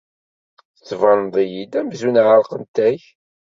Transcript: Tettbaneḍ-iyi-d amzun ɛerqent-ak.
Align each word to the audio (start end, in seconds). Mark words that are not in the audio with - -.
Tettbaneḍ-iyi-d 0.77 1.73
amzun 1.79 2.21
ɛerqent-ak. 2.25 3.01